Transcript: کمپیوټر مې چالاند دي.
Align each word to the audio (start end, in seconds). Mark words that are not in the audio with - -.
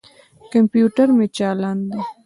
کمپیوټر 0.51 1.07
مې 1.17 1.27
چالاند 1.37 1.83
دي. 1.91 2.01